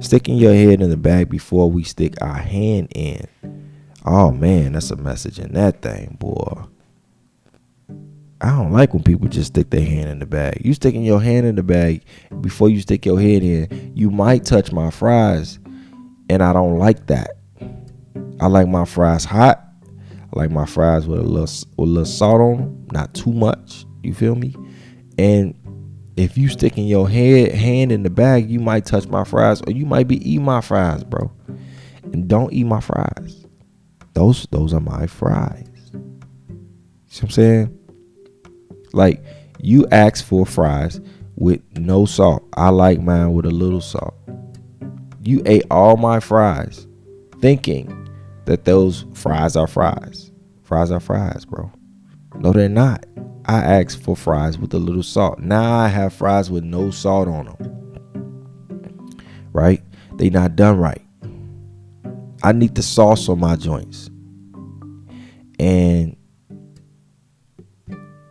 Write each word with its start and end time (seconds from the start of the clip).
Sticking 0.00 0.36
your 0.36 0.52
head 0.52 0.80
in 0.80 0.90
the 0.90 0.96
bag 0.96 1.28
before 1.30 1.70
we 1.70 1.82
stick 1.82 2.14
our 2.20 2.36
hand 2.36 2.88
in. 2.94 3.26
Oh 4.04 4.30
man, 4.30 4.72
that's 4.72 4.90
a 4.90 4.96
message 4.96 5.38
in 5.38 5.52
that 5.54 5.82
thing, 5.82 6.16
boy. 6.20 6.64
I 8.40 8.50
don't 8.50 8.72
like 8.72 8.92
when 8.92 9.02
people 9.02 9.28
just 9.28 9.48
stick 9.48 9.70
their 9.70 9.84
hand 9.84 10.10
in 10.10 10.18
the 10.18 10.26
bag. 10.26 10.60
You 10.62 10.74
sticking 10.74 11.02
your 11.02 11.20
hand 11.20 11.46
in 11.46 11.56
the 11.56 11.62
bag 11.62 12.04
before 12.42 12.68
you 12.68 12.80
stick 12.80 13.06
your 13.06 13.20
head 13.20 13.42
in, 13.42 13.92
you 13.96 14.10
might 14.10 14.44
touch 14.44 14.70
my 14.70 14.90
fries, 14.90 15.58
and 16.28 16.42
I 16.42 16.52
don't 16.52 16.78
like 16.78 17.06
that. 17.06 17.38
I 18.38 18.48
like 18.48 18.68
my 18.68 18.84
fries 18.84 19.24
hot. 19.24 19.64
I 19.82 20.38
like 20.38 20.50
my 20.50 20.66
fries 20.66 21.06
with 21.06 21.20
a 21.20 21.22
little 21.22 21.40
with 21.76 21.78
a 21.78 21.82
little 21.82 22.04
salt 22.04 22.40
on 22.42 22.56
them, 22.58 22.86
not 22.92 23.14
too 23.14 23.32
much. 23.32 23.86
You 24.02 24.12
feel 24.12 24.34
me? 24.34 24.54
And 25.16 25.54
if 26.16 26.38
you 26.38 26.48
sticking 26.48 26.86
your 26.86 27.08
head 27.08 27.52
hand 27.52 27.92
in 27.92 28.02
the 28.02 28.10
bag, 28.10 28.48
you 28.50 28.58
might 28.58 28.86
touch 28.86 29.06
my 29.06 29.24
fries, 29.24 29.60
or 29.62 29.72
you 29.72 29.84
might 29.84 30.08
be 30.08 30.16
eating 30.28 30.44
my 30.44 30.60
fries, 30.60 31.04
bro. 31.04 31.30
And 32.12 32.26
don't 32.26 32.52
eat 32.52 32.64
my 32.64 32.80
fries. 32.80 33.46
Those 34.14 34.46
those 34.50 34.72
are 34.72 34.80
my 34.80 35.06
fries. 35.06 35.66
See 37.08 37.20
what 37.20 37.22
I'm 37.22 37.30
saying? 37.30 37.78
Like 38.92 39.22
you 39.60 39.86
asked 39.92 40.24
for 40.24 40.46
fries 40.46 41.00
with 41.36 41.60
no 41.76 42.06
salt. 42.06 42.42
I 42.56 42.70
like 42.70 43.00
mine 43.00 43.34
with 43.34 43.44
a 43.44 43.50
little 43.50 43.82
salt. 43.82 44.14
You 45.20 45.42
ate 45.44 45.64
all 45.70 45.96
my 45.96 46.20
fries 46.20 46.86
thinking 47.40 48.08
that 48.46 48.64
those 48.64 49.04
fries 49.12 49.56
are 49.56 49.66
fries. 49.66 50.30
Fries 50.62 50.90
are 50.90 51.00
fries, 51.00 51.44
bro. 51.44 51.70
No, 52.36 52.52
they're 52.52 52.68
not. 52.68 53.04
I 53.46 53.58
asked 53.58 54.02
for 54.02 54.16
fries 54.16 54.58
with 54.58 54.74
a 54.74 54.78
little 54.78 55.04
salt. 55.04 55.38
Now 55.38 55.78
I 55.78 55.86
have 55.88 56.12
fries 56.12 56.50
with 56.50 56.64
no 56.64 56.90
salt 56.90 57.28
on 57.28 57.46
them. 57.46 59.16
Right? 59.52 59.82
They 60.14 60.30
not 60.30 60.56
done 60.56 60.78
right. 60.78 61.02
I 62.42 62.52
need 62.52 62.74
the 62.74 62.82
sauce 62.82 63.28
on 63.28 63.38
my 63.38 63.56
joints. 63.56 64.10
And 65.58 66.16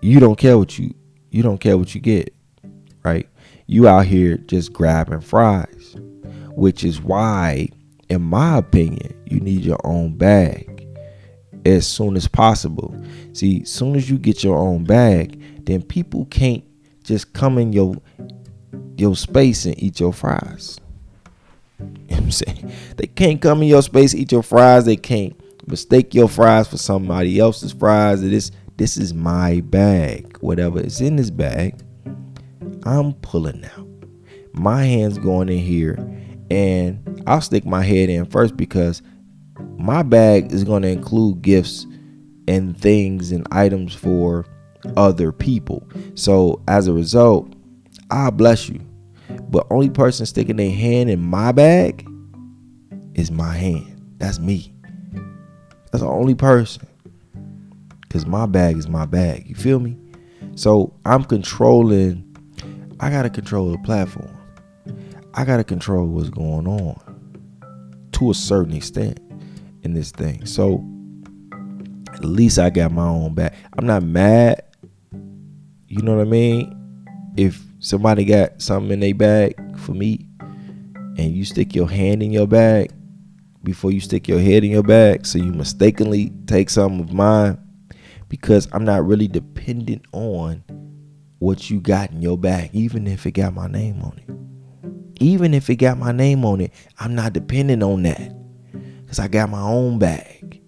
you 0.01 0.19
don't 0.19 0.37
care 0.37 0.57
what 0.57 0.77
you 0.77 0.93
you 1.31 1.41
don't 1.41 1.59
care 1.59 1.77
what 1.77 1.95
you 1.95 2.01
get, 2.01 2.33
right? 3.03 3.27
You 3.67 3.87
out 3.87 4.05
here 4.05 4.37
just 4.37 4.71
grabbing 4.71 5.21
fries, 5.21 5.95
which 6.51 6.83
is 6.83 7.01
why, 7.01 7.69
in 8.09 8.21
my 8.21 8.57
opinion, 8.57 9.13
you 9.25 9.39
need 9.39 9.65
your 9.65 9.79
own 9.83 10.15
bag 10.17 10.74
as 11.65 11.87
soon 11.87 12.15
as 12.15 12.27
possible. 12.27 12.95
See, 13.33 13.63
soon 13.63 13.95
as 13.95 14.09
you 14.09 14.17
get 14.17 14.43
your 14.43 14.57
own 14.57 14.83
bag, 14.83 15.65
then 15.65 15.81
people 15.81 16.25
can't 16.25 16.63
just 17.03 17.33
come 17.33 17.57
in 17.57 17.73
your 17.73 17.95
your 18.97 19.15
space 19.15 19.65
and 19.65 19.81
eat 19.81 19.99
your 19.99 20.13
fries. 20.13 20.79
I'm 22.11 22.31
saying? 22.31 22.71
They 22.95 23.07
can't 23.07 23.41
come 23.41 23.61
in 23.61 23.67
your 23.67 23.81
space, 23.81 24.13
eat 24.13 24.31
your 24.31 24.43
fries. 24.43 24.85
They 24.85 24.95
can't 24.95 25.39
mistake 25.67 26.13
your 26.13 26.29
fries 26.29 26.67
for 26.67 26.77
somebody 26.77 27.39
else's 27.39 27.73
fries. 27.73 28.23
It 28.23 28.33
is 28.33 28.51
this 28.77 28.97
is 28.97 29.13
my 29.13 29.61
bag. 29.61 30.37
Whatever 30.39 30.79
is 30.79 31.01
in 31.01 31.15
this 31.15 31.29
bag, 31.29 31.81
I'm 32.83 33.13
pulling 33.13 33.65
out. 33.65 33.87
My 34.53 34.83
hand's 34.83 35.17
going 35.17 35.49
in 35.49 35.59
here, 35.59 35.97
and 36.49 37.23
I'll 37.25 37.41
stick 37.41 37.65
my 37.65 37.83
head 37.83 38.09
in 38.09 38.25
first 38.25 38.55
because 38.55 39.01
my 39.77 40.03
bag 40.03 40.51
is 40.51 40.63
going 40.63 40.81
to 40.83 40.89
include 40.89 41.41
gifts 41.41 41.85
and 42.47 42.79
things 42.79 43.31
and 43.31 43.47
items 43.51 43.93
for 43.93 44.45
other 44.97 45.31
people. 45.31 45.87
So 46.15 46.61
as 46.67 46.87
a 46.87 46.93
result, 46.93 47.53
I 48.11 48.29
bless 48.29 48.69
you. 48.69 48.81
But 49.49 49.67
only 49.69 49.89
person 49.89 50.25
sticking 50.25 50.57
their 50.57 50.71
hand 50.71 51.09
in 51.09 51.21
my 51.21 51.51
bag 51.51 52.07
is 53.15 53.31
my 53.31 53.53
hand. 53.53 54.01
That's 54.17 54.39
me. 54.39 54.73
That's 55.91 56.03
the 56.03 56.09
only 56.09 56.35
person 56.35 56.87
because 58.01 58.25
my 58.25 58.45
bag 58.45 58.77
is 58.77 58.87
my 58.87 59.05
bag. 59.05 59.47
You 59.47 59.55
feel 59.55 59.79
me? 59.79 59.97
So 60.55 60.93
I'm 61.05 61.23
controlling. 61.23 62.21
I 62.99 63.09
gotta 63.09 63.29
control 63.29 63.71
the 63.71 63.77
platform. 63.79 64.37
I 65.33 65.43
gotta 65.43 65.63
control 65.63 66.07
what's 66.07 66.29
going 66.29 66.67
on 66.67 67.01
to 68.13 68.31
a 68.31 68.33
certain 68.33 68.73
extent 68.73 69.19
in 69.85 69.93
this 69.93 70.11
thing. 70.11 70.45
So 70.45 70.83
at 72.13 72.25
least 72.25 72.59
I 72.59 72.69
got 72.69 72.91
my 72.91 73.07
own 73.07 73.33
back. 73.33 73.53
I'm 73.77 73.85
not 73.85 74.03
mad. 74.03 74.63
You 75.87 76.01
know 76.01 76.15
what 76.15 76.27
I 76.27 76.29
mean? 76.29 76.71
If 77.37 77.61
somebody 77.79 78.25
got 78.25 78.61
something 78.61 78.91
in 78.91 78.99
their 78.99 79.13
bag 79.13 79.79
for 79.79 79.93
me, 79.93 80.27
and 81.17 81.33
you 81.33 81.45
stick 81.45 81.73
your 81.73 81.89
hand 81.89 82.21
in 82.21 82.31
your 82.31 82.47
bag 82.47 82.91
before 83.63 83.91
you 83.91 84.01
stick 84.01 84.27
your 84.27 84.39
head 84.39 84.63
in 84.63 84.71
your 84.71 84.83
bag, 84.83 85.25
so 85.25 85.37
you 85.37 85.51
mistakenly 85.51 86.31
take 86.45 86.69
some 86.69 86.99
of 86.99 87.13
mine 87.13 87.57
because 88.27 88.67
I'm 88.73 88.83
not 88.83 89.05
really 89.05 89.27
dependent 89.27 90.05
on 90.11 90.63
what 91.39 91.69
you 91.69 91.79
got 91.79 92.11
in 92.11 92.21
your 92.21 92.37
bag, 92.37 92.69
even 92.73 93.07
if 93.07 93.25
it 93.25 93.31
got 93.31 93.53
my 93.53 93.67
name 93.67 94.01
on 94.01 94.19
it. 94.19 95.21
Even 95.21 95.53
if 95.53 95.69
it 95.69 95.77
got 95.77 95.97
my 95.97 96.11
name 96.11 96.43
on 96.43 96.59
it, 96.59 96.73
I'm 96.99 97.15
not 97.15 97.33
dependent 97.33 97.81
on 97.81 98.03
that 98.03 98.33
because 99.15 99.25
I 99.25 99.27
got 99.29 99.49
my 99.49 99.61
own 99.61 99.97
bag. 99.97 100.61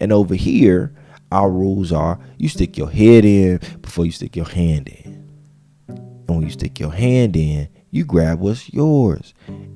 And 0.00 0.12
over 0.12 0.34
here, 0.34 0.94
our 1.32 1.50
rules 1.50 1.92
are 1.92 2.18
you 2.36 2.48
stick 2.50 2.76
your 2.76 2.90
head 2.90 3.24
in 3.24 3.58
before 3.80 4.04
you 4.04 4.12
stick 4.12 4.36
your 4.36 4.48
hand 4.48 4.88
in. 4.88 5.26
And 5.88 6.28
when 6.28 6.42
you 6.42 6.50
stick 6.50 6.78
your 6.78 6.92
hand 6.92 7.36
in, 7.36 7.68
you 7.90 8.04
grab 8.04 8.40
what's 8.40 8.70
yours. 8.72 9.32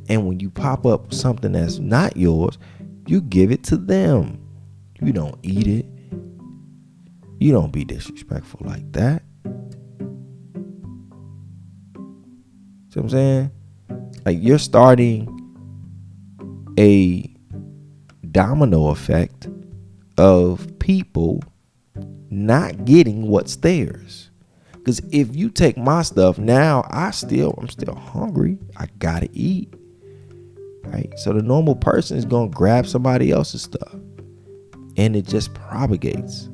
And 0.08 0.26
when 0.26 0.38
you 0.38 0.50
pop 0.50 0.84
up 0.84 1.14
something 1.14 1.52
that's 1.52 1.78
not 1.78 2.14
yours, 2.16 2.58
you 3.06 3.22
give 3.22 3.50
it 3.50 3.64
to 3.64 3.78
them. 3.78 4.46
You 5.00 5.12
don't 5.12 5.38
eat 5.42 5.66
it. 5.66 5.86
You 7.38 7.52
don't 7.52 7.72
be 7.72 7.84
disrespectful 7.86 8.60
like 8.66 8.92
that. 8.92 9.22
See 12.90 13.00
what 13.00 13.04
I'm 13.04 13.08
saying? 13.08 13.50
Like 14.26 14.38
you're 14.40 14.58
starting 14.58 15.36
a 16.78 17.29
domino 18.32 18.88
effect 18.88 19.48
of 20.18 20.78
people 20.78 21.42
not 22.30 22.84
getting 22.84 23.28
what's 23.28 23.56
theirs. 23.56 24.30
Cause 24.84 25.00
if 25.12 25.34
you 25.36 25.50
take 25.50 25.76
my 25.76 26.02
stuff 26.02 26.38
now, 26.38 26.86
I 26.90 27.10
still 27.10 27.54
I'm 27.58 27.68
still 27.68 27.94
hungry. 27.94 28.58
I 28.76 28.86
gotta 28.98 29.28
eat. 29.32 29.74
Right? 30.84 31.12
So 31.18 31.32
the 31.32 31.42
normal 31.42 31.76
person 31.76 32.16
is 32.16 32.24
gonna 32.24 32.50
grab 32.50 32.86
somebody 32.86 33.30
else's 33.30 33.62
stuff. 33.62 33.94
And 34.96 35.14
it 35.14 35.26
just 35.26 35.54
propagates. 35.54 36.48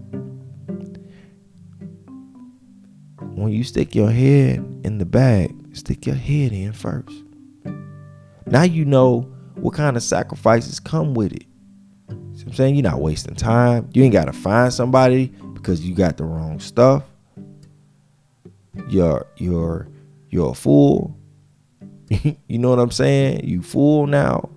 when 3.36 3.52
you 3.52 3.62
stick 3.62 3.94
your 3.94 4.10
head 4.10 4.56
in 4.82 4.96
the 4.98 5.04
bag, 5.04 5.54
stick 5.76 6.06
your 6.06 6.14
head 6.14 6.52
in 6.52 6.72
first. 6.72 7.22
Now 8.46 8.62
you 8.62 8.84
know 8.84 9.30
what 9.56 9.74
kind 9.74 9.96
of 9.96 10.02
sacrifices 10.02 10.80
come 10.80 11.12
with 11.14 11.32
it. 11.32 11.44
I'm 12.46 12.52
saying? 12.54 12.76
You're 12.76 12.82
not 12.82 13.00
wasting 13.00 13.34
time. 13.34 13.88
You 13.92 14.04
ain't 14.04 14.12
gotta 14.12 14.32
find 14.32 14.72
somebody 14.72 15.26
because 15.54 15.84
you 15.84 15.94
got 15.94 16.16
the 16.16 16.24
wrong 16.24 16.60
stuff. 16.60 17.02
You're 18.88 19.26
you're 19.36 19.88
you're 20.30 20.52
a 20.52 20.54
fool. 20.54 21.16
you 22.08 22.58
know 22.58 22.70
what 22.70 22.78
I'm 22.78 22.90
saying? 22.90 23.44
You 23.44 23.62
fool 23.62 24.06
now. 24.06 24.48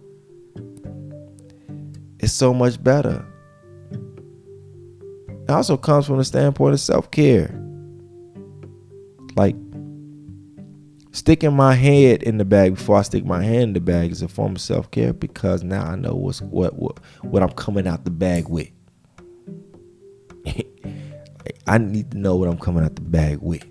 It's 2.19 2.33
so 2.33 2.53
much 2.53 2.83
better. 2.83 3.25
It 3.91 5.49
also 5.49 5.77
comes 5.77 6.05
from 6.05 6.17
the 6.17 6.25
standpoint 6.25 6.73
of 6.73 6.79
self-care 6.79 7.59
like 9.35 9.55
sticking 11.11 11.53
my 11.53 11.73
head 11.73 12.23
in 12.23 12.37
the 12.37 12.45
bag 12.45 12.75
before 12.75 12.97
I 12.97 13.01
stick 13.01 13.25
my 13.25 13.43
hand 13.43 13.63
in 13.63 13.73
the 13.73 13.81
bag 13.81 14.11
is 14.11 14.21
a 14.21 14.27
form 14.27 14.55
of 14.55 14.61
self 14.61 14.91
care 14.91 15.13
because 15.13 15.63
now 15.63 15.83
I 15.83 15.95
know 15.95 16.13
what's 16.13 16.41
what 16.41 16.75
what 16.75 16.99
what 17.21 17.43
I'm 17.43 17.51
coming 17.51 17.87
out 17.87 18.05
the 18.05 18.11
bag 18.11 18.47
with. 18.47 18.69
I 21.67 21.77
need 21.77 22.11
to 22.11 22.17
know 22.17 22.35
what 22.35 22.49
I'm 22.49 22.57
coming 22.57 22.83
out 22.83 22.95
the 22.95 23.01
bag 23.01 23.39
with, 23.41 23.63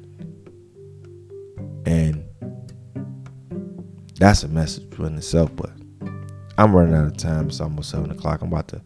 and 1.87 2.25
that's 4.17 4.43
a 4.43 4.49
message 4.49 4.97
within 4.97 5.17
itself. 5.17 5.55
But 5.55 5.71
I'm 6.57 6.75
running 6.75 6.95
out 6.95 7.07
of 7.07 7.17
time. 7.17 7.49
It's 7.49 7.61
almost 7.61 7.91
seven 7.91 8.11
o'clock. 8.11 8.43
I'm 8.43 8.49
about 8.49 8.69
to 8.69 8.83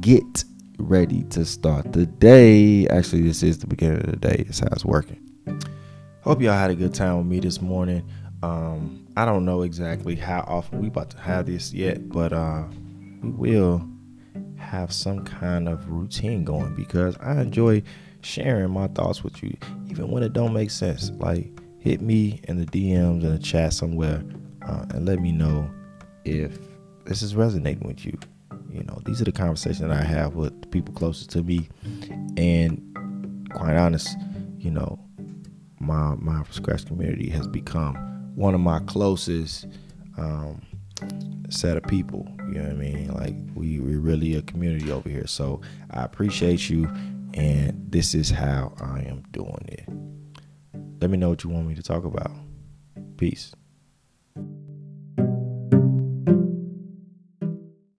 get 0.00 0.44
ready 0.78 1.24
to 1.24 1.44
start 1.44 1.92
the 1.92 2.06
day. 2.06 2.86
Actually, 2.88 3.22
this 3.22 3.42
is 3.42 3.58
the 3.58 3.66
beginning 3.66 4.00
of 4.00 4.10
the 4.10 4.16
day. 4.16 4.44
It's 4.48 4.60
how 4.60 4.68
it's 4.72 4.84
working. 4.84 5.31
Hope 6.22 6.40
y'all 6.40 6.52
had 6.52 6.70
a 6.70 6.76
good 6.76 6.94
time 6.94 7.18
with 7.18 7.26
me 7.26 7.40
this 7.40 7.60
morning. 7.60 8.08
Um, 8.44 9.08
I 9.16 9.24
don't 9.24 9.44
know 9.44 9.62
exactly 9.62 10.14
how 10.14 10.44
often 10.46 10.80
we 10.80 10.86
about 10.86 11.10
to 11.10 11.18
have 11.18 11.46
this 11.46 11.74
yet, 11.74 12.08
but 12.10 12.32
uh, 12.32 12.62
we 13.24 13.30
will 13.58 13.84
have 14.56 14.92
some 14.92 15.24
kind 15.24 15.68
of 15.68 15.90
routine 15.90 16.44
going 16.44 16.76
because 16.76 17.16
I 17.18 17.40
enjoy 17.40 17.82
sharing 18.20 18.70
my 18.70 18.86
thoughts 18.86 19.24
with 19.24 19.42
you, 19.42 19.56
even 19.90 20.12
when 20.12 20.22
it 20.22 20.32
don't 20.32 20.52
make 20.52 20.70
sense. 20.70 21.10
Like 21.10 21.50
hit 21.80 22.00
me 22.00 22.40
in 22.44 22.56
the 22.56 22.66
DMs 22.66 23.24
in 23.24 23.32
the 23.32 23.40
chat 23.40 23.72
somewhere 23.72 24.22
uh, 24.64 24.86
and 24.90 25.04
let 25.04 25.18
me 25.18 25.32
know 25.32 25.68
if 26.24 26.56
this 27.04 27.22
is 27.22 27.34
resonating 27.34 27.88
with 27.88 28.06
you. 28.06 28.16
You 28.70 28.84
know, 28.84 29.00
these 29.04 29.20
are 29.20 29.24
the 29.24 29.32
conversations 29.32 29.80
that 29.80 29.90
I 29.90 30.04
have 30.04 30.36
with 30.36 30.70
people 30.70 30.94
closest 30.94 31.30
to 31.30 31.42
me, 31.42 31.68
and 32.36 32.80
quite 33.52 33.74
honest, 33.74 34.16
you 34.60 34.70
know, 34.70 35.00
my 35.82 36.14
my 36.14 36.42
scratch 36.50 36.86
community 36.86 37.28
has 37.30 37.46
become 37.48 37.96
one 38.34 38.54
of 38.54 38.60
my 38.60 38.78
closest 38.80 39.66
um, 40.16 40.62
set 41.50 41.76
of 41.76 41.82
people. 41.84 42.26
You 42.38 42.58
know 42.58 42.62
what 42.62 42.72
I 42.72 42.74
mean? 42.74 43.12
Like 43.12 43.34
we 43.54 43.80
we're 43.80 43.98
really 43.98 44.36
a 44.36 44.42
community 44.42 44.90
over 44.92 45.08
here. 45.08 45.26
So 45.26 45.60
I 45.90 46.04
appreciate 46.04 46.70
you, 46.70 46.88
and 47.34 47.90
this 47.90 48.14
is 48.14 48.30
how 48.30 48.74
I 48.80 49.00
am 49.00 49.22
doing 49.32 49.64
it. 49.68 49.84
Let 51.00 51.10
me 51.10 51.18
know 51.18 51.30
what 51.30 51.42
you 51.42 51.50
want 51.50 51.66
me 51.66 51.74
to 51.74 51.82
talk 51.82 52.04
about. 52.04 52.30
Peace. 53.16 53.52